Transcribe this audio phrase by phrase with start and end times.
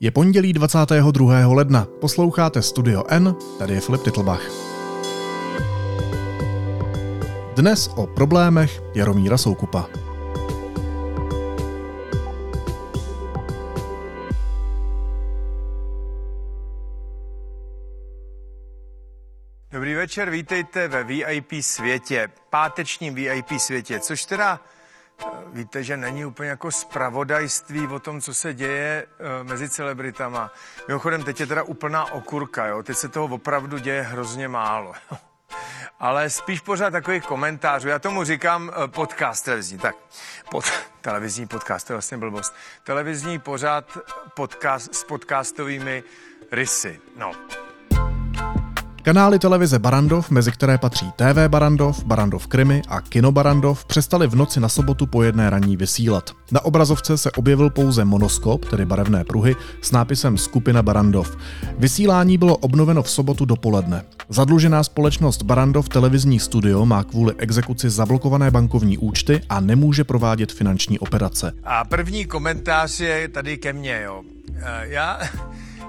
[0.00, 1.46] Je pondělí 22.
[1.46, 1.86] ledna.
[2.00, 4.42] Posloucháte Studio N, tady je Filip Titlbach.
[7.56, 9.86] Dnes o problémech Jaromíra Soukupa.
[19.72, 24.60] Dobrý večer, vítejte ve VIP světě, pátečním VIP světě, což teda
[25.52, 30.50] víte, že není úplně jako spravodajství o tom, co se děje eh, mezi celebritama.
[30.88, 32.82] Mimochodem, teď je teda úplná okurka, jo?
[32.82, 34.92] teď se toho opravdu děje hrozně málo.
[36.00, 37.88] Ale spíš pořád takových komentářů.
[37.88, 39.78] Já tomu říkám eh, podcast televizní.
[39.78, 39.96] Tak,
[40.50, 40.64] pod,
[41.00, 42.54] televizní podcast, to je vlastně blbost.
[42.84, 43.98] Televizní pořád
[44.34, 46.02] podcast s podcastovými
[46.52, 47.00] rysy.
[47.16, 47.32] No,
[49.08, 54.34] Kanály televize Barandov, mezi které patří TV Barandov, Barandov Krimi a Kino Barandov, přestali v
[54.34, 56.30] noci na sobotu po jedné raní vysílat.
[56.52, 61.36] Na obrazovce se objevil pouze monoskop, tedy barevné pruhy, s nápisem Skupina Barandov.
[61.78, 64.04] Vysílání bylo obnoveno v sobotu dopoledne.
[64.28, 70.98] Zadlužená společnost Barandov televizní studio má kvůli exekuci zablokované bankovní účty a nemůže provádět finanční
[70.98, 71.52] operace.
[71.64, 74.22] A první komentář je tady ke mně, jo.
[74.56, 75.20] Eh, Já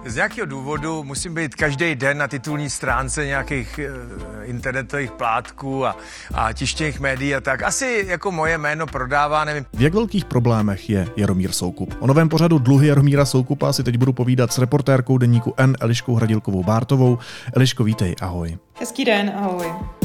[0.05, 5.97] z nějakého důvodu musím být každý den na titulní stránce nějakých uh, internetových plátků a,
[6.33, 7.63] a tištěných médií a tak.
[7.63, 9.65] Asi jako moje jméno prodává, nevím.
[9.73, 11.95] V jak velkých problémech je Jaromír Soukup?
[11.99, 16.15] O novém pořadu Dluhy Jaromíra Soukupa si teď budu povídat s reportérkou deníku N Eliškou
[16.15, 17.17] Hradilkovou Bártovou.
[17.53, 18.57] Eliško, vítej, ahoj.
[18.79, 19.98] Hezký den, ahoj.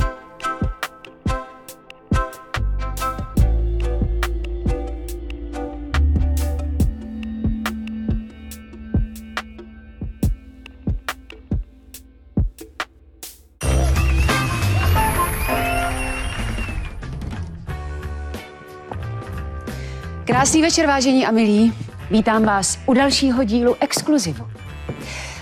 [20.35, 21.73] Krásný večer, vážení a milí.
[22.11, 24.47] Vítám vás u dalšího dílu Exkluzivu.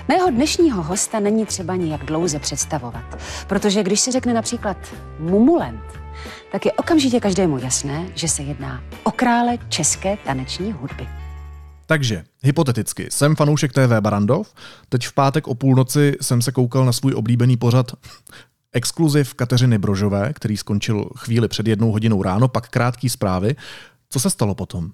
[0.09, 4.77] Mého dnešního hosta není třeba nijak dlouze představovat, protože když se řekne například
[5.19, 5.83] Mumulent,
[6.53, 11.09] tak je okamžitě každému jasné, že se jedná o krále české taneční hudby.
[11.87, 14.55] Takže, hypoteticky, jsem fanoušek TV Barandov,
[14.89, 17.93] teď v pátek o půlnoci jsem se koukal na svůj oblíbený pořad
[18.73, 23.57] exkluziv Kateřiny Brožové, který skončil chvíli před jednou hodinou ráno, pak krátký zprávy.
[24.13, 24.91] Co se stalo potom?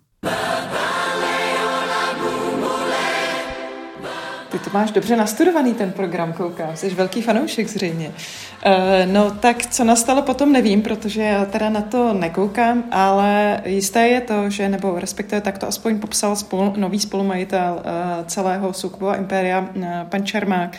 [4.51, 6.77] Ty to máš dobře nastudovaný ten program, koukám.
[6.77, 8.09] Jsi velký fanoušek zřejmě.
[8.09, 8.73] Uh,
[9.13, 14.21] no tak co nastalo potom nevím, protože já teda na to nekoukám, ale jisté je
[14.21, 19.61] to, že, nebo respektive tak to aspoň popsal spolu, nový spolumajitel uh, celého Soukubova impéria,
[19.61, 20.77] uh, pan Čermák,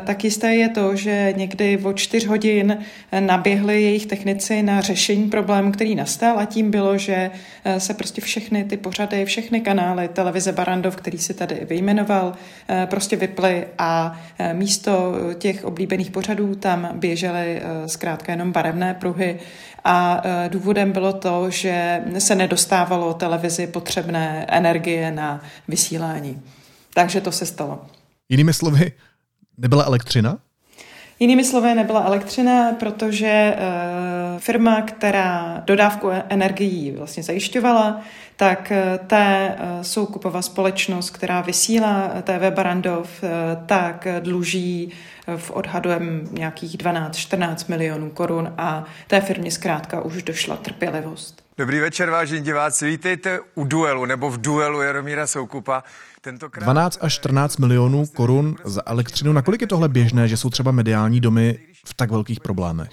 [0.00, 2.78] tak jisté je to, že někdy o čtyř hodin
[3.12, 7.30] eh, naběhli jejich technici na řešení problému, který nastal a tím bylo, že
[7.64, 12.34] eh, se prostě všechny ty pořady, všechny kanály televize Barandov, který si tady vyjmenoval,
[12.84, 14.20] prostě vyply a
[14.52, 19.38] místo těch oblíbených pořadů tam běžely zkrátka jenom barevné pruhy
[19.84, 26.42] a důvodem bylo to, že se nedostávalo televizi potřebné energie na vysílání.
[26.94, 27.86] Takže to se stalo.
[28.28, 28.92] Jinými slovy,
[29.58, 30.38] Nebyla elektřina?
[31.20, 38.00] Jinými slovy, nebyla elektřina, protože uh, firma, která dodávku energií vlastně zajišťovala,
[38.36, 43.24] tak uh, té uh, soukupova společnost, která vysílá TV Barandov,
[43.66, 44.92] tak dluží
[45.36, 51.47] v odhadem nějakých 12-14 milionů korun a té firmě zkrátka už došla trpělivost.
[51.58, 52.86] Dobrý večer, vážení diváci.
[52.86, 55.82] Vítejte u duelu nebo v duelu Jaromíra Soukupa.
[56.20, 56.64] Tentokrát...
[56.64, 59.32] 12 až 14 milionů korun za elektřinu.
[59.32, 62.90] Nakolik je tohle běžné, že jsou třeba mediální domy v tak velkých problémech?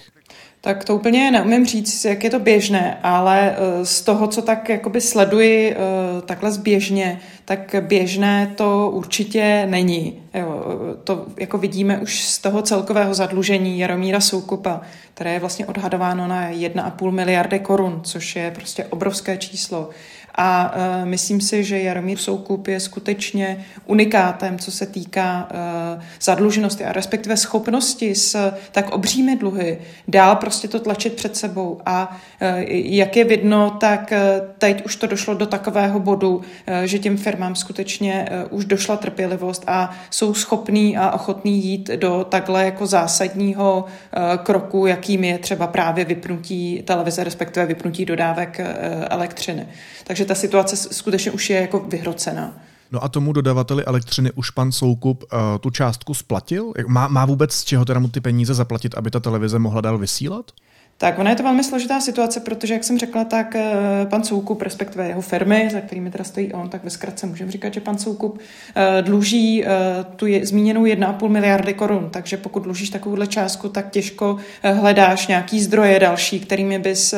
[0.60, 4.68] Tak to úplně neumím říct, jak je to běžné, ale eh, z toho, co tak
[4.68, 5.76] jakoby sleduji eh,
[6.22, 10.22] takhle zběžně, tak běžné to určitě není.
[10.34, 10.64] Jo,
[11.04, 14.80] to jako vidíme už z toho celkového zadlužení Jaromíra Soukupa,
[15.14, 19.90] které je vlastně odhadováno na 1,5 miliardy korun, což je prostě obrovské číslo.
[20.36, 26.84] A uh, myslím si, že Jaromír Soukup je skutečně unikátem, co se týká uh, zadluženosti
[26.84, 29.78] a respektive schopnosti s tak obřími dluhy
[30.08, 31.80] dál prostě to tlačit před sebou.
[31.86, 36.42] A uh, jak je vidno, tak uh, teď už to došlo do takového bodu, uh,
[36.84, 42.26] že těm firmám skutečně uh, už došla trpělivost a jsou schopní a ochotní jít do
[42.28, 48.66] takhle jako zásadního uh, kroku, jakým je třeba právě vypnutí televize, respektive vypnutí dodávek uh,
[49.10, 49.66] elektřiny.
[50.04, 52.52] Takže ta situace skutečně už je jako vyhrocená.
[52.92, 56.72] No a tomu dodavateli elektřiny už pan Soukup uh, tu částku splatil?
[56.86, 59.98] Má, má vůbec z čeho teda mu ty peníze zaplatit, aby ta televize mohla dál
[59.98, 60.50] vysílat?
[60.98, 63.72] Tak ona je to velmi složitá situace, protože, jak jsem řekla, tak eh,
[64.10, 67.74] pan Soukup, respektive jeho firmy, za kterými teda stojí on, tak ve zkratce můžeme říkat,
[67.74, 68.40] že pan Soukup
[68.74, 69.68] eh, dluží eh,
[70.16, 75.60] tu je, zmíněnou 1,5 miliardy korun, takže pokud dlužíš takovouhle částku, tak těžko hledáš nějaký
[75.60, 77.14] zdroje další, kterými bys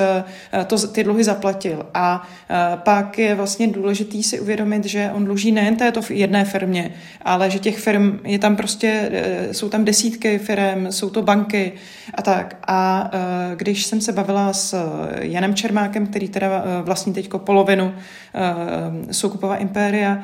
[0.66, 1.86] to, ty dluhy zaplatil.
[1.94, 2.28] A
[2.76, 6.90] pak je vlastně důležitý si uvědomit, že on dluží nejen této jedné firmě,
[7.22, 9.10] ale že těch firm je tam prostě,
[9.52, 11.72] jsou tam desítky firm, jsou to banky
[12.14, 12.56] a tak.
[12.66, 13.10] A
[13.56, 17.94] když když jsem se bavila s eh, Janem Čermákem, který teda eh, vlastní teďko polovinu
[17.94, 20.22] eh, Soukupova impéria,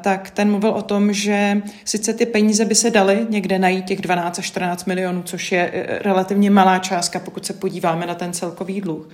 [0.00, 4.00] tak ten mluvil o tom, že sice ty peníze by se daly někde najít těch
[4.00, 8.80] 12 až 14 milionů, což je relativně malá částka, pokud se podíváme na ten celkový
[8.80, 9.08] dluh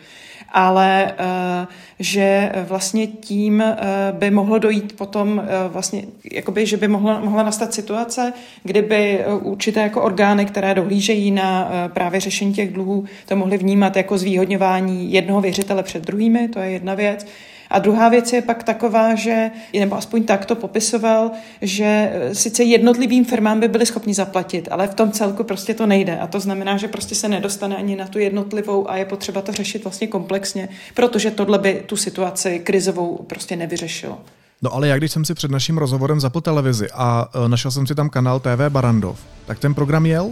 [0.52, 1.66] ale eh,
[1.98, 3.76] že vlastně tím eh,
[4.12, 6.02] by mohlo dojít potom eh, vlastně,
[6.32, 12.20] jakoby, že by mohla, mohla nastat situace, kdyby určité jako orgány, které dohlížejí na právě
[12.20, 16.94] řešení těch dluhů, to mohly vnímat jako zvýhodňování jednoho věřitele před druhými, to je jedna
[16.94, 17.26] věc,
[17.70, 21.30] a druhá věc je pak taková, že, nebo aspoň tak to popisoval,
[21.62, 25.86] že eh, sice jednotlivým firmám by byli schopni zaplatit, ale v tom celku prostě to
[25.86, 26.18] nejde.
[26.18, 29.52] A to znamená, že prostě se nedostane ani na tu jednotlivou a je potřeba to
[29.52, 34.18] řešit vlastně komplexně, protože tohle by tu situaci krizovou prostě nevyřešilo.
[34.62, 37.86] No ale já když jsem si před naším rozhovorem zapl televizi a e, našel jsem
[37.86, 40.30] si tam kanál TV Barandov, tak ten program jel?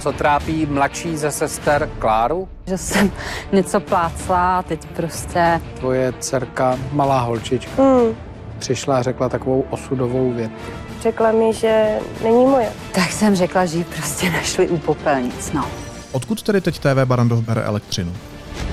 [0.00, 2.48] Co trápí mladší ze sester Kláru?
[2.66, 3.10] Že jsem
[3.52, 5.60] něco plácla a teď prostě...
[5.78, 8.14] Tvoje dcerka, malá holčička, hmm.
[8.58, 10.54] přišla a řekla takovou osudovou větu.
[11.02, 12.72] Řekla mi, že není moje.
[12.92, 15.64] Tak jsem řekla, že ji prostě našli u popelnic, no.
[16.12, 18.12] Odkud tedy teď TV Barandov bere elektřinu?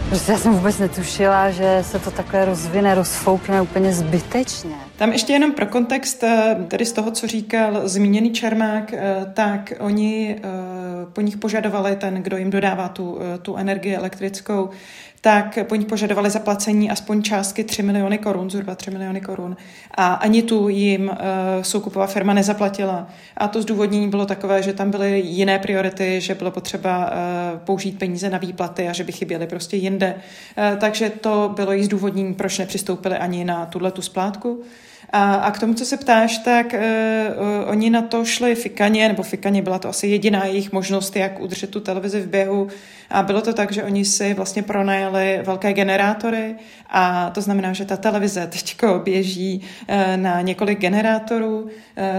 [0.10, 4.76] Prostě já jsem vůbec netušila, že se to takhle rozvine, rozfoukne úplně zbytečně.
[4.98, 9.74] Tam ještě jenom pro kontext, eh, tedy z toho, co říkal zmíněný Čermák, eh, tak
[9.80, 10.50] oni eh,
[11.14, 14.70] po nich požadovali ten, kdo jim dodává tu, tu energii elektrickou,
[15.22, 19.58] tak po nich požadovali zaplacení aspoň částky 3 miliony korun, zhruba 3 miliony korun.
[19.96, 21.16] A ani tu jim uh,
[21.62, 23.08] soukupová firma nezaplatila.
[23.38, 28.00] A to zdůvodnění bylo takové, že tam byly jiné priority, že bylo potřeba uh, použít
[28.00, 30.16] peníze na výplaty a že by chyběly prostě jinde.
[30.80, 34.64] Takže to bylo jejich zdůvodnění, proč nepřistoupili ani na tuhle tu splátku.
[35.12, 36.80] A, a k tomu, co se ptáš, tak uh,
[37.70, 41.70] oni na to šli fikaně, nebo fikaně byla to asi jediná jejich možnost, jak udržet
[41.70, 42.68] tu televizi v běhu.
[43.10, 46.56] A bylo to tak, že oni si vlastně pronajali velké generátory
[46.90, 51.62] a to znamená, že ta televize teďko běží uh, na několik generátorů.
[51.62, 51.70] Uh,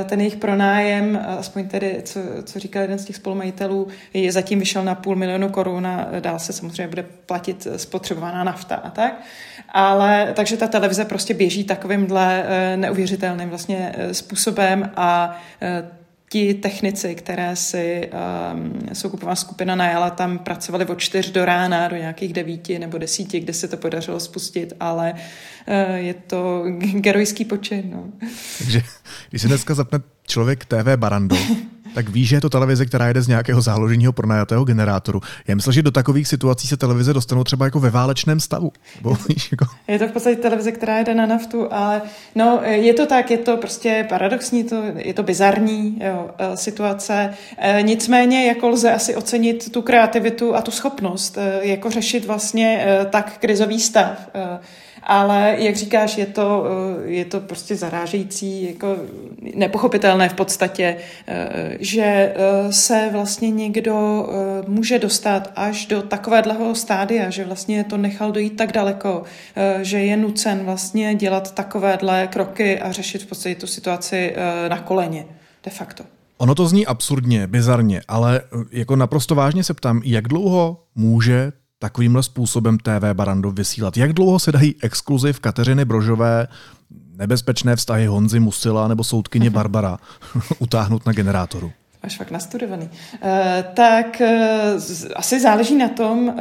[0.04, 4.84] ten jejich pronájem, aspoň tedy, co, co říkal jeden z těch spolumajitelů, je zatím vyšel
[4.84, 9.20] na půl milionu korun a dál se samozřejmě bude platit spotřebovaná nafta a tak.
[9.69, 12.44] Ale takže ta televize prostě běží takovýmhle
[12.76, 16.00] neuvěřitelným vlastně eh, způsobem a eh,
[16.32, 18.10] ti technici, které si
[18.52, 23.40] um, soukupová skupina najala, tam pracovali od čtyř do rána do nějakých devíti nebo desíti,
[23.40, 27.90] kde se to podařilo spustit, ale uh, je to gerojský počin.
[27.92, 28.28] No.
[28.58, 28.82] Takže
[29.30, 31.36] když se dneska zapne člověk TV Barando,
[31.94, 35.20] tak ví, že je to televize, která jede z nějakého záloženího pronajatého generátoru.
[35.48, 38.72] Já myslím, že do takových situací se televize dostanou třeba jako ve válečném stavu.
[39.02, 39.10] Bo,
[39.50, 39.66] jako...
[39.88, 42.02] Je to v podstatě televize, která jede na naftu, ale
[42.34, 47.34] no, je to tak, je to prostě paradoxní, to, je to bizarní jo, e, situace.
[47.58, 52.87] E, nicméně, jako lze asi ocenit tu kreativitu a tu schopnost, e, jako řešit vlastně
[53.10, 54.28] tak krizový stav
[55.02, 58.97] ale jak říkáš, je to, eh, je to prostě zarážející, jako
[59.55, 64.00] nepochopitelné v podstatě, eh, že eh, se vlastně někdo
[64.69, 69.23] může dostat až do takového stádia, že vlastně to nechal dojít tak daleko,
[69.83, 74.35] že je nucen vlastně dělat takovéhle kroky a řešit v podstatě tu situaci
[74.69, 75.26] na koleně,
[75.64, 76.04] de facto.
[76.38, 78.40] Ono to zní absurdně, bizarně, ale
[78.73, 83.96] jako naprosto vážně se ptám, jak dlouho může takovýmhle způsobem TV Barandov vysílat.
[83.96, 86.49] Jak dlouho se dají exkluziv Kateřiny Brožové
[87.16, 89.99] nebezpečné vztahy Honzy Musila nebo soudkyně Barbara
[90.58, 91.72] utáhnout na generátoru?
[92.02, 92.85] Máš fakt nastudovaný.
[92.85, 93.28] Uh,
[93.75, 96.35] tak uh, asi záleží na tom, uh,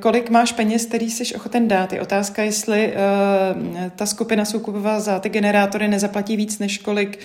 [0.00, 1.92] kolik máš peněz, který jsi ochoten dát.
[1.92, 2.94] Je otázka, jestli
[3.96, 7.18] ta skupina Soukupová za ty generátory nezaplatí víc, než kolik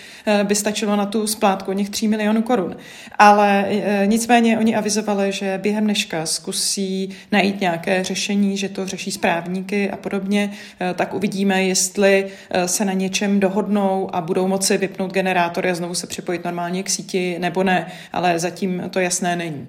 [0.44, 2.76] by stačilo na tu splátku, o něch 3 milionů korun.
[3.20, 3.66] Ale
[4.06, 9.98] nicméně oni avizovali, že během dneška zkusí najít nějaké řešení, že to řeší správníky a
[9.98, 10.52] podobně,
[10.96, 12.28] tak uvidíme, jestli
[12.66, 16.90] se na něčem dohodnou a budou moci vypnout generátory a znovu se připojit normálně k
[16.90, 19.68] síti, nebo ne, ale zatím to jasné není.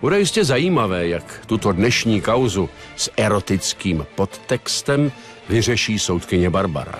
[0.00, 5.12] Bude jistě zajímavé, jak tuto dnešní kauzu s erotickým podtextem
[5.48, 6.98] vyřeší soudkyně Barbara.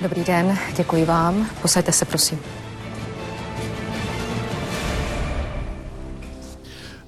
[0.00, 1.50] Dobrý den, děkuji vám.
[1.62, 2.57] Posaďte se, prosím.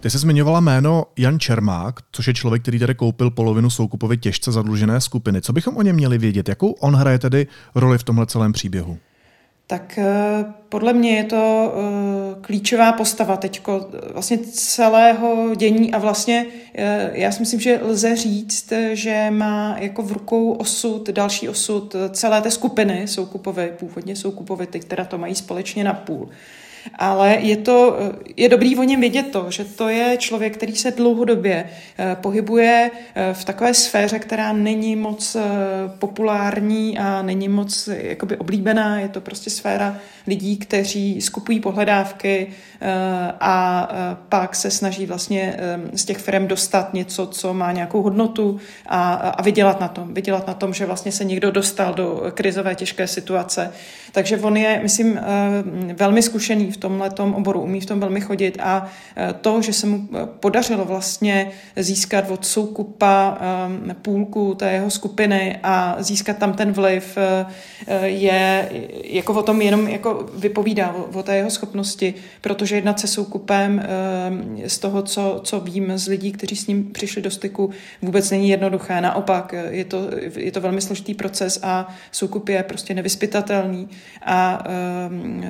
[0.00, 4.52] Ty jsi zmiňovala jméno Jan Čermák, což je člověk, který tady koupil polovinu Soukupovy těžce
[4.52, 5.40] zadlužené skupiny.
[5.40, 6.48] Co bychom o něm měli vědět?
[6.48, 8.98] Jakou on hraje tedy roli v tomhle celém příběhu?
[9.66, 16.46] Tak eh, podle mě je to eh, klíčová postava teďko vlastně celého dění a vlastně
[16.74, 21.96] eh, já si myslím, že lze říct, že má jako v rukou osud, další osud
[22.10, 26.28] celé té skupiny Soukupovy, původně Soukupovy, teď teda to mají společně na půl
[26.94, 27.98] ale je to,
[28.36, 31.64] je dobrý o něm vědět to, že to je člověk, který se dlouhodobě
[31.98, 35.42] eh, pohybuje eh, v takové sféře, která není moc eh,
[35.98, 39.00] populární a není moc jakoby oblíbená.
[39.00, 39.96] Je to prostě sféra
[40.26, 42.46] lidí, kteří skupují pohledávky
[43.40, 43.88] a
[44.28, 45.56] pak se snaží vlastně
[45.92, 50.14] z těch firm dostat něco, co má nějakou hodnotu a, a vydělat na tom.
[50.14, 53.72] Vydělat na tom, že vlastně se někdo dostal do krizové těžké situace.
[54.12, 55.20] Takže on je, myslím,
[55.96, 58.86] velmi zkušený v tomhle oboru, umí v tom velmi chodit a
[59.16, 63.38] e, to, že se mu e, podařilo vlastně získat od soukupa
[63.90, 67.18] e, půlku té jeho skupiny a získat tam ten vliv,
[68.02, 68.70] je
[69.04, 73.82] jako o tom jenom jako vypovídá o té jeho schopnosti, protože jednat se soukupem
[74.66, 77.70] z toho, co, co vím z lidí, kteří s ním přišli do styku,
[78.02, 79.00] vůbec není jednoduché.
[79.00, 83.88] Naopak, je to, je to velmi složitý proces a soukup je prostě nevyspytatelný
[84.22, 84.64] a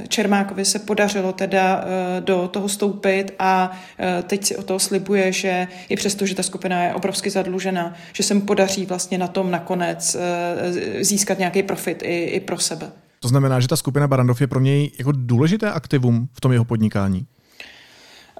[0.08, 4.78] Čermákovi se podařilo podařilo teda eh, do toho stoupit a eh, teď si o toho
[4.78, 9.18] slibuje, že i přesto, že ta skupina je obrovsky zadlužená, že se mu podaří vlastně
[9.18, 12.90] na tom nakonec eh, získat nějaký profit i, i pro sebe.
[13.20, 16.64] To znamená, že ta skupina Barandov je pro něj jako důležité aktivum v tom jeho
[16.64, 17.26] podnikání?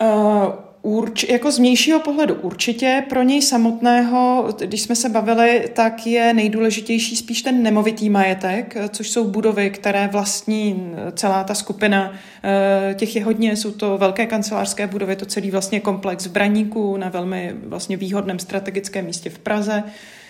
[0.03, 6.07] Uh, Urč, jako z vnějšího pohledu určitě pro něj samotného, když jsme se bavili, tak
[6.07, 12.13] je nejdůležitější spíš ten nemovitý majetek, což jsou budovy, které vlastní celá ta skupina.
[12.45, 16.97] Eh, těch je hodně, jsou to velké kancelářské budovy, to celý vlastně komplex v Braníku
[16.97, 19.83] na velmi vlastně výhodném strategickém místě v Praze.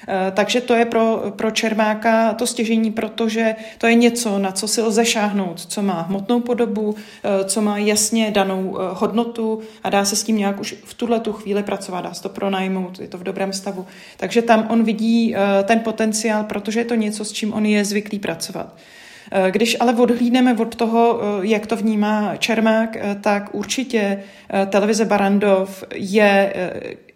[0.08, 4.68] Eh, takže to je pro, pro Čermáka to stěžení, protože to je něco, na co
[4.68, 9.90] si lze šáhnout, co má hmotnou podobu, eh, co má jasně danou eh, hodnotu a
[9.90, 13.00] dá se s tím nějak už v tuhle tu chvíli pracovat, dá se to pronajmout,
[13.00, 13.86] je to v dobrém stavu.
[14.16, 18.18] Takže tam on vidí ten potenciál, protože je to něco, s čím on je zvyklý
[18.18, 18.76] pracovat.
[19.50, 24.22] Když ale odhlídneme od toho, jak to vnímá Čermák, tak určitě
[24.70, 26.52] televize Barandov je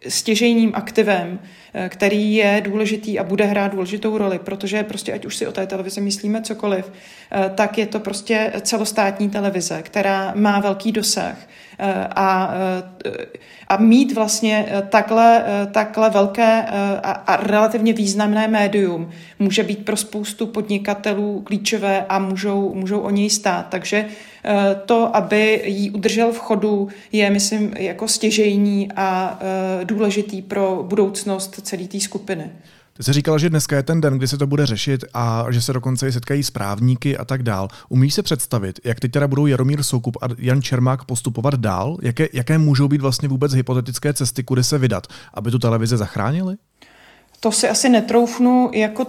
[0.09, 1.39] stěžejním aktivem,
[1.75, 5.53] eh, který je důležitý a bude hrát důležitou roli, protože prostě ať už si o
[5.53, 6.93] té televizi myslíme cokoliv,
[7.33, 11.37] eh, tak je to prostě celostátní televize, která má velký dosah
[11.79, 12.55] eh, a,
[13.69, 16.63] a mít vlastně takhle, takhle velké
[17.03, 23.11] a, a relativně významné médium může být pro spoustu podnikatelů klíčové a můžou, můžou o
[23.11, 23.67] něj stát.
[23.69, 24.09] Takže
[24.87, 31.61] to, aby ji udržel v chodu, je, myslím, jako stěžejní a eh, důležitý pro budoucnost
[31.63, 32.51] celé té skupiny.
[32.97, 35.61] Ty jsi říkala, že dneska je ten den, kdy se to bude řešit a že
[35.61, 37.69] se dokonce i setkají správníky a tak dál.
[37.89, 41.97] Umíš se představit, jak teď teda budou Jaromír Soukup a Jan Čermák postupovat dál?
[42.03, 46.57] Jaké, jaké můžou být vlastně vůbec hypotetické cesty, kudy se vydat, aby tu televizi zachránili?
[47.41, 49.07] To si asi netroufnu jako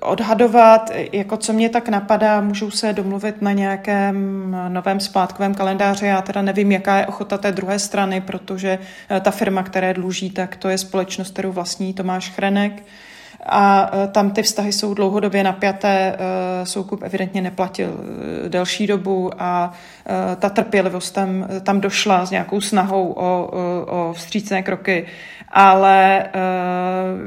[0.00, 6.06] odhadovat, jako co mě tak napadá, můžou se domluvit na nějakém novém splátkovém kalendáři.
[6.06, 8.78] Já teda nevím, jaká je ochota té druhé strany, protože
[9.10, 12.82] eh, ta firma, které dluží, tak to je společnost, kterou vlastní Tomáš Chrenek.
[13.48, 18.00] A eh, tam ty vztahy jsou dlouhodobě napjaté, eh, Soukup evidentně neplatil
[18.48, 19.72] delší dobu a
[20.36, 23.50] ta trpělivost tam, tam došla s nějakou snahou o,
[23.86, 25.06] o, vstřícné kroky
[25.50, 26.28] ale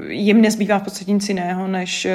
[0.07, 2.07] jim nezbývá v podstatě nic jiného, než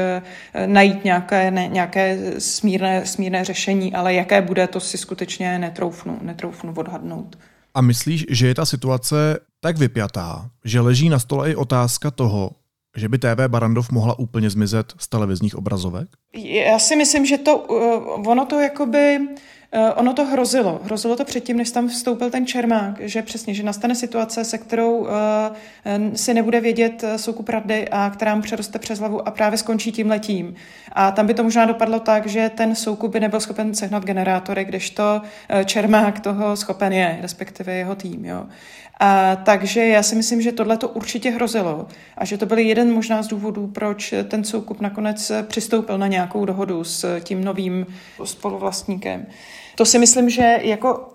[0.67, 6.75] najít nějaké, ne, nějaké smírné, smírné řešení, ale jaké bude, to si skutečně netroufnu, netroufnu
[6.77, 7.37] odhadnout.
[7.75, 12.51] A myslíš, že je ta situace tak vypjatá, že leží na stole i otázka toho,
[12.97, 16.09] že by TV Barandov mohla úplně zmizet z televizních obrazovek?
[16.67, 19.41] Já si myslím, že to, uh, ono to jakoby Eh,
[19.97, 20.81] ono to hrozilo.
[20.85, 25.09] Hrozilo to předtím, než tam vstoupil ten Čermák, že přesně, že nastane situace, se kterou
[25.85, 29.59] eh, si nebude vědět eh, soukup rady a která mu přeroste přes hlavu a právě
[29.59, 30.55] skončí tím letím.
[30.93, 34.65] A tam by to možná dopadlo tak, že ten soukup by nebyl schopen sehnat generátory,
[34.65, 35.21] kdežto
[35.65, 38.25] Čermák toho schopen je, respektive jeho tým.
[38.25, 38.47] Jo.
[39.01, 41.87] A, takže já si myslím, že tohle to určitě hrozilo
[42.19, 46.45] a že to byl jeden možná z důvodů, proč ten soukup nakonec přistoupil na nějakou
[46.45, 47.87] dohodu s tím novým
[48.25, 49.27] spoluvlastníkem.
[49.77, 51.09] To si myslím, že jako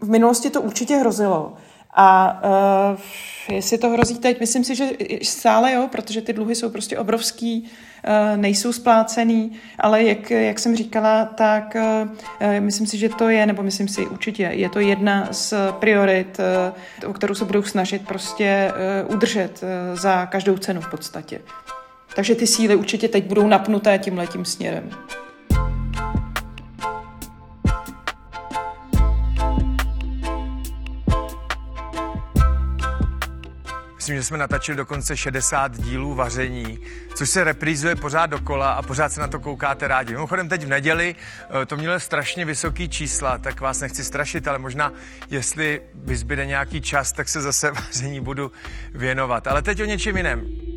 [0.00, 1.56] v minulosti to určitě hrozilo,
[1.96, 2.40] A
[2.92, 4.90] uh, jestli to hrozí teď, myslím si, že
[5.22, 10.76] stále jo, protože ty dluhy jsou prostě obrovský, uh, nejsou splácený, ale jak, jak jsem
[10.76, 15.28] říkala, tak uh, myslím si, že to je, nebo myslím si určitě, je to jedna
[15.30, 16.38] z priorit,
[17.02, 18.72] uh, o kterou se budou snažit prostě
[19.06, 21.40] uh, udržet uh, za každou cenu v podstatě.
[22.16, 24.90] Takže ty síly určitě teď budou napnuté tím letím směrem.
[34.04, 36.78] Myslím, že jsme natačili dokonce 60 dílů vaření,
[37.14, 40.12] což se reprízuje pořád dokola a pořád se na to koukáte rádi.
[40.12, 41.14] Mimochodem teď v neděli
[41.62, 44.92] eh, to mělo strašně vysoký čísla, tak vás nechci strašit, ale možná,
[45.30, 48.52] jestli vyzbyde nějaký čas, tak se zase vaření budu
[48.94, 49.46] věnovat.
[49.46, 50.73] Ale teď o něčem jiném.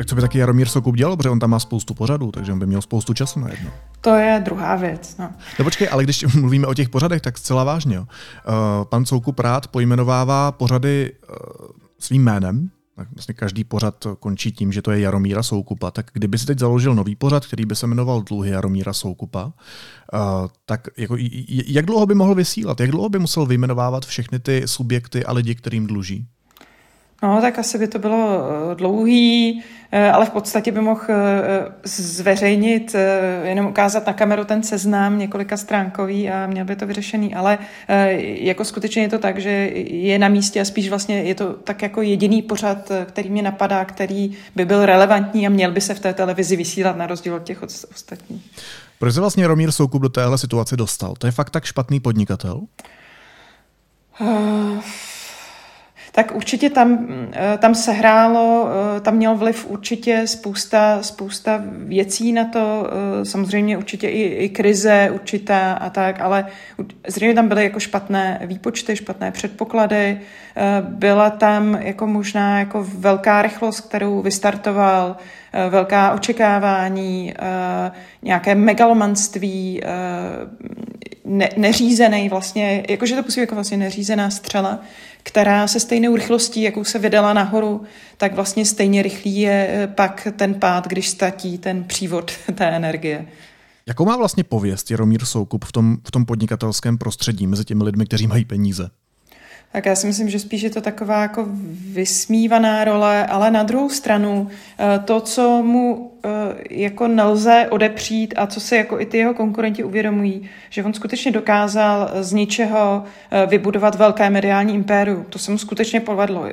[0.00, 2.58] Tak co by taky Jaromír Sokup dělal, protože on tam má spoustu pořadů, takže on
[2.58, 3.70] by měl spoustu času na jedno.
[4.00, 5.16] To je druhá věc.
[5.18, 5.32] No.
[5.58, 7.96] no počkej, ale když mluvíme o těch pořadech, tak zcela vážně.
[7.96, 8.02] Jo.
[8.02, 11.36] Uh, pan Soukup rád pojmenovává pořady uh,
[11.98, 15.90] svým jménem, tak vlastně každý pořad končí tím, že to je Jaromíra Soukupa.
[15.90, 19.52] Tak kdyby si teď založil nový pořad, který by se jmenoval Dluhy Jaromíra Soukupa, uh,
[20.66, 21.16] tak jako,
[21.66, 22.80] jak dlouho by mohl vysílat?
[22.80, 26.26] Jak dlouho by musel vyjmenovávat všechny ty subjekty a lidi, kterým dluží?
[27.22, 29.62] No, tak asi by to bylo eh, dlouhý,
[29.92, 32.96] eh, ale v podstatě by mohl eh, zveřejnit,
[33.42, 37.58] jenom ukázat na kameru ten seznam několika stránkový a měl by to vyřešený, ale
[38.22, 41.82] jako skutečně je to tak, že je na místě a spíš vlastně je to tak
[41.82, 46.00] jako jediný pořad, který mě napadá, který by byl relevantní a měl by se v
[46.00, 48.50] té televizi vysílat na rozdíl od těch ostatních.
[48.98, 51.14] Proč se vlastně Romír Soukup do téhle situace dostal?
[51.18, 52.60] To je fakt tak špatný podnikatel?
[54.20, 54.80] Uh
[56.12, 62.44] tak určitě tam, eh, tam sehrálo, eh, tam měl vliv určitě spousta, spousta věcí na
[62.44, 66.46] to, eh, samozřejmě určitě i, i krize určitá a tak, ale
[67.08, 70.20] zřejmě tam byly jako špatné výpočty, špatné předpoklady,
[70.80, 75.16] byla tam jako možná jako velká rychlost, kterou vystartoval,
[75.70, 77.34] velká očekávání,
[78.22, 79.80] nějaké megalomanství,
[81.30, 84.80] ne, neřízený vlastně, jakože to působí jako vlastně neřízená střela,
[85.22, 87.82] která se stejnou rychlostí, jakou se vydala nahoru,
[88.16, 93.26] tak vlastně stejně rychlý je eh, pak ten pád, když statí ten přívod té energie.
[93.86, 98.06] Jakou má vlastně pověst Jaromír Soukup v tom, v tom podnikatelském prostředí mezi těmi lidmi,
[98.06, 98.90] kteří mají peníze?
[99.72, 101.46] Tak já si myslím, že spíš je to taková jako
[101.92, 106.28] vysmívaná role, ale na druhou stranu eh, to, co mu eh,
[106.70, 111.32] jako nelze odepřít a co se jako i ty jeho konkurenti uvědomují, že on skutečně
[111.32, 115.24] dokázal z ničeho eh, vybudovat velké mediální impérium.
[115.28, 116.44] To se mu skutečně povedlo.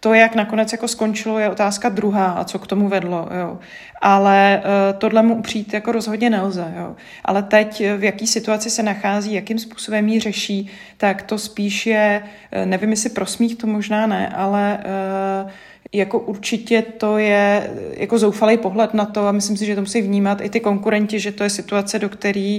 [0.00, 3.28] To, jak nakonec jako skončilo, je otázka druhá a co k tomu vedlo.
[3.40, 3.58] Jo.
[4.00, 4.62] Ale
[4.98, 6.74] tohle mu upřít jako rozhodně nelze.
[6.78, 6.96] Jo.
[7.24, 12.22] Ale teď, v jaký situaci se nachází, jakým způsobem ji řeší, tak to spíš je
[12.64, 15.52] nevím, jestli prosmích to možná ne, ale eh,
[15.92, 19.80] jako určitě to je eh, jako zoufalý pohled na to a myslím si, že to
[19.80, 22.58] musí vnímat i ty konkurenti, že to je situace, do které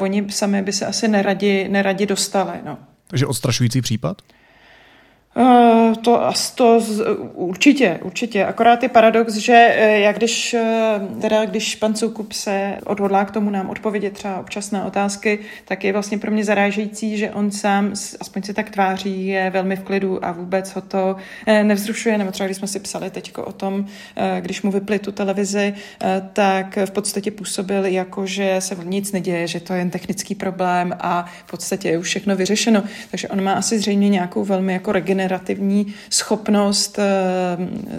[0.00, 2.58] oni sami by se asi neradi, neradi dostali.
[2.64, 2.78] No.
[3.06, 4.22] Takže odstrašující případ?
[5.36, 6.80] Uh, to, to
[7.34, 8.44] určitě, určitě.
[8.44, 13.30] Akorát je paradox, že eh, jak když, eh, teda když pan Soukup se odhodlá k
[13.30, 17.50] tomu nám odpovědět třeba občas na otázky, tak je vlastně pro mě zarážející, že on
[17.50, 22.18] sám, aspoň se tak tváří, je velmi v klidu a vůbec ho to nevzrušuje.
[22.18, 23.86] Nebo třeba když jsme si psali teď o tom,
[24.40, 25.74] když mu vypli tu televizi,
[26.32, 30.96] tak v podstatě působil jako, že se nic neděje, že to je jen technický problém
[31.00, 32.82] a v podstatě je už všechno vyřešeno.
[33.10, 37.04] Takže on má asi zřejmě nějakou velmi jako regenerativní generativní schopnost eh,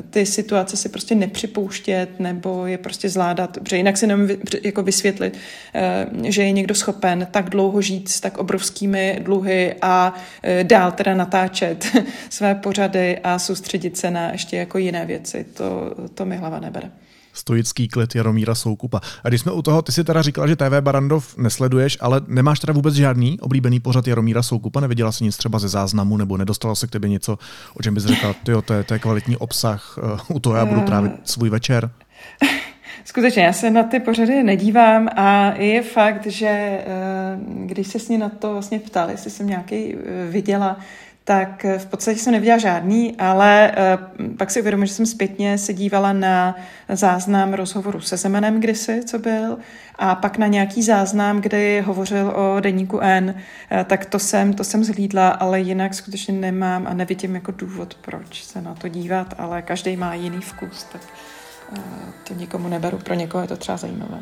[0.10, 5.38] ty situace si prostě nepřipouštět nebo je prostě zvládat, protože jinak si nemůžu jako vysvětlit,
[5.74, 10.13] eh, že je někdo schopen tak dlouho žít s tak obrovskými dluhy a
[10.44, 11.86] eh, dál teda natáčet
[12.30, 15.46] své pořady a soustředit se na ještě jako jiné věci.
[15.54, 16.92] To, to mi hlava nebere
[17.38, 19.02] stoický klid Jaromíra Soukupa.
[19.23, 22.60] A když jsme u toho, ty si teda říkala, že TV Barandov nesleduješ, ale nemáš
[22.60, 24.80] teda vůbec žádný oblíbený pořad Jaromíra Soukupa?
[24.80, 27.38] Neviděla jsi nic třeba ze záznamu, nebo nedostala se k tebe něco,
[27.73, 29.97] o čem bys řekla, ty to je, to je kvalitní obsah,
[30.30, 31.89] uh, u toho já budu trávit svůj večer?
[33.08, 36.86] Skutečně, já se na ty pořady nedívám a je fakt, že eh,
[37.65, 40.80] když se s ní na to vlastně ptali, jestli jsem nějaký eh, viděla,
[41.28, 43.72] tak v podstatě jsem neviděla žádný, ale
[44.20, 46.56] uh, pak si uvědomila, že jsem zpětně se dívala na
[46.90, 49.58] záznam rozhovoru se Zemanem kdysi, co byl,
[49.96, 54.63] a pak na nějaký záznam, kdy hovořil o deníku N, uh, tak to jsem, to
[54.63, 59.34] jsem zhlídla, ale jinak skutečně nemám a nevidím jako důvod, proč se na to dívat,
[59.38, 61.02] ale každý má jiný vkus, tak
[62.28, 64.20] to nikomu neberu, pro někoho je to třeba zajímavé.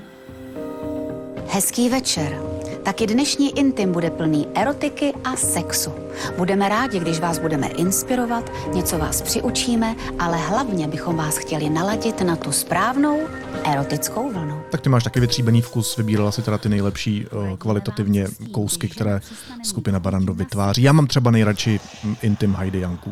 [1.50, 2.38] Hezký večer.
[2.86, 5.92] Taky dnešní intim bude plný erotiky a sexu.
[6.38, 12.22] Budeme rádi, když vás budeme inspirovat, něco vás přiučíme, ale hlavně bychom vás chtěli naladit
[12.22, 13.20] na tu správnou
[13.64, 14.62] erotickou vlnu.
[14.72, 19.22] Tak ty máš taky vytříbený vkus, vybírala si teda ty nejlepší uh, kvalitativně kousky, které
[19.64, 20.84] skupina Barando vytváří.
[20.84, 21.80] Já mám třeba nejradši
[22.22, 23.10] Intim Heidi Janku.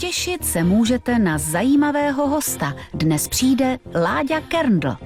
[0.00, 2.74] Těšit se můžete na zajímavého hosta.
[2.94, 4.96] Dnes přijde Láďa Kerndl.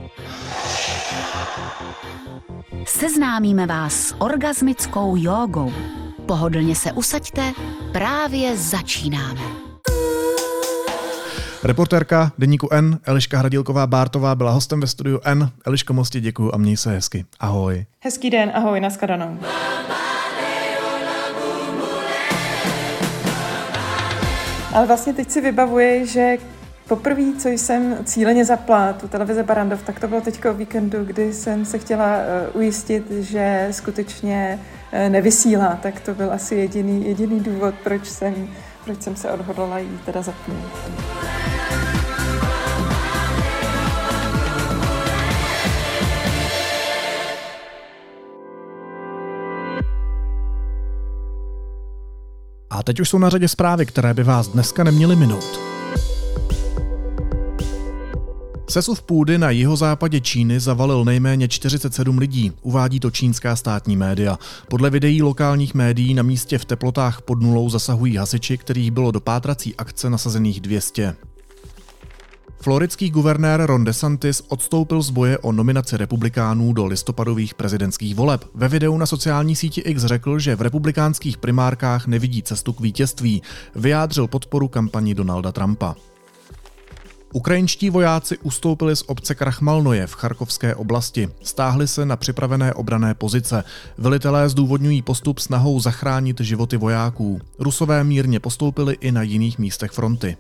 [2.86, 5.72] Seznámíme vás s orgasmickou jogou.
[6.26, 7.52] Pohodlně se usaďte,
[7.92, 9.40] právě začínáme.
[11.62, 15.50] Reportérka deníku N, Eliška Hradilková Bártová byla hostem ve studiu N.
[15.66, 17.24] Eliško, moc ti děkuju a měj se hezky.
[17.40, 17.86] Ahoj.
[18.00, 19.38] Hezký den, ahoj, nashledanou.
[24.74, 26.36] Ale vlastně teď si vybavuji, že
[26.88, 31.32] Poprvé, co jsem cíleně zapla tu televize Barandov, tak to bylo teď o víkendu, kdy
[31.32, 34.58] jsem se chtěla uh, ujistit, že skutečně
[34.92, 35.78] uh, nevysílá.
[35.82, 38.48] Tak to byl asi jediný, jediný důvod, proč jsem,
[38.84, 40.64] proč jsem se odhodlala jí teda zapnout.
[52.70, 55.72] A teď už jsou na řadě zprávy, které by vás dneska neměly minout.
[58.72, 64.38] Sesuv půdy na jihozápadě Číny zavalil nejméně 47 lidí, uvádí to čínská státní média.
[64.68, 69.20] Podle videí lokálních médií na místě v teplotách pod nulou zasahují hasiči, kterých bylo do
[69.20, 71.16] pátrací akce nasazených 200.
[72.60, 78.44] Floridský guvernér Ron DeSantis odstoupil z boje o nominaci republikánů do listopadových prezidentských voleb.
[78.54, 83.42] Ve videu na sociální síti X řekl, že v republikánských primárkách nevidí cestu k vítězství.
[83.74, 85.96] Vyjádřil podporu kampani Donalda Trumpa.
[87.32, 91.28] Ukrajinští vojáci ustoupili z obce Krachmalnoje v Charkovské oblasti.
[91.42, 93.64] Stáhli se na připravené obrané pozice.
[93.98, 97.40] Velitelé zdůvodňují postup snahou zachránit životy vojáků.
[97.58, 100.36] Rusové mírně postoupili i na jiných místech fronty.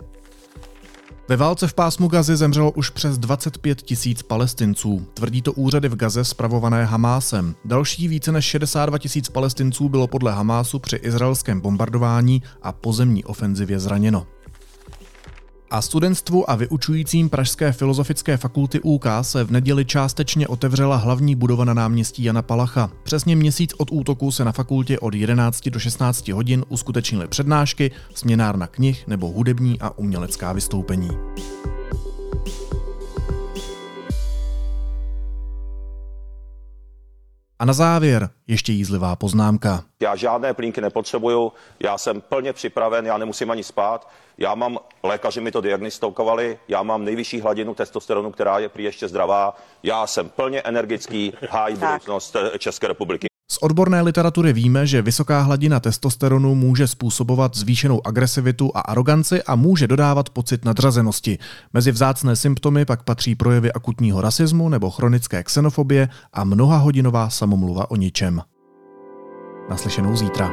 [1.28, 5.06] Ve válce v pásmu Gazy zemřelo už přes 25 tisíc palestinců.
[5.14, 7.54] Tvrdí to úřady v Gaze spravované Hamásem.
[7.64, 13.80] Další více než 62 tisíc palestinců bylo podle Hamásu při izraelském bombardování a pozemní ofenzivě
[13.80, 14.26] zraněno.
[15.72, 21.64] A studentstvu a vyučujícím Pražské filozofické fakulty UK se v neděli částečně otevřela hlavní budova
[21.64, 22.90] na náměstí Jana Palacha.
[23.02, 28.66] Přesně měsíc od útoku se na fakultě od 11 do 16 hodin uskutečnily přednášky, směnárna
[28.66, 31.10] knih nebo hudební a umělecká vystoupení.
[37.62, 39.84] A na závěr ještě jízlivá poznámka.
[40.00, 44.08] Já žádné plínky nepotřebuju, já jsem plně připraven, já nemusím ani spát.
[44.38, 49.08] Já mám, lékaři mi to diagnostikovali, já mám nejvyšší hladinu testosteronu, která je prý ještě
[49.08, 49.56] zdravá.
[49.82, 53.31] Já jsem plně energický, hájí budoucnost České republiky.
[53.52, 59.56] Z odborné literatury víme, že vysoká hladina testosteronu může způsobovat zvýšenou agresivitu a aroganci a
[59.56, 61.38] může dodávat pocit nadřazenosti.
[61.72, 67.90] Mezi vzácné symptomy pak patří projevy akutního rasismu nebo chronické xenofobie a mnoha hodinová samomluva
[67.90, 68.40] o ničem.
[69.70, 70.50] Naslyšenou zítra.